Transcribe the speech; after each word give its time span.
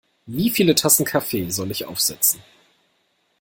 Wie 0.25 0.49
viele 0.49 0.73
Tassen 0.73 1.05
Kaffee 1.05 1.51
soll 1.51 1.69
ich 1.69 1.85
aufsetzen? 1.85 2.41